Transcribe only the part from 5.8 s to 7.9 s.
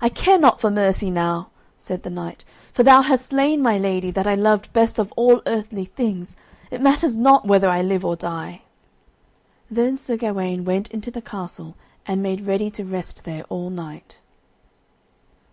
things it matters not whether I